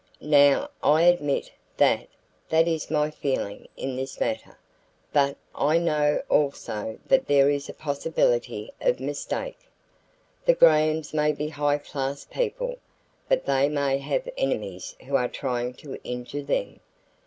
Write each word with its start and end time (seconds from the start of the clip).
Now, 0.33 0.71
I 0.81 1.03
admit 1.03 1.51
that 1.77 2.07
that 2.49 2.67
is 2.67 2.89
my 2.89 3.11
feeling 3.11 3.67
in 3.77 3.95
this 3.97 4.19
matter, 4.19 4.57
but 5.13 5.37
I 5.53 5.77
know 5.77 6.23
also 6.27 6.97
that 7.05 7.27
there 7.27 7.51
is 7.51 7.69
a 7.69 7.73
possibility 7.75 8.71
of 8.81 8.99
mistake. 8.99 9.59
The 10.45 10.55
Grahams 10.55 11.13
may 11.13 11.33
be 11.33 11.49
high 11.49 11.77
class 11.77 12.25
people, 12.25 12.79
but 13.29 13.45
they 13.45 13.69
may 13.69 13.99
have 13.99 14.27
enemies 14.39 14.95
who 15.05 15.15
are 15.15 15.27
trying 15.29 15.75
to 15.85 15.99
injure 16.03 16.41
them. 16.41 16.79